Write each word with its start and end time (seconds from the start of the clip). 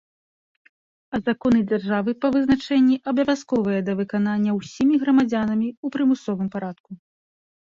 А 1.17 1.17
законы 1.27 1.59
дзяржавы, 1.71 2.15
па 2.25 2.31
вызначэнні, 2.35 2.97
абавязковыя 3.11 3.79
да 3.91 3.95
выканання 4.01 4.57
ўсімі 4.59 4.95
грамадзянамі 5.05 5.67
ў 5.85 5.99
прымусовым 5.99 6.47
парадку. 6.59 6.89